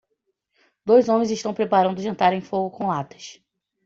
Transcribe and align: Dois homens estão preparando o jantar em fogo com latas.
Dois 0.83 1.09
homens 1.09 1.29
estão 1.29 1.53
preparando 1.53 1.99
o 1.99 2.01
jantar 2.01 2.33
em 2.33 2.41
fogo 2.41 2.75
com 2.75 2.87
latas. 2.87 3.39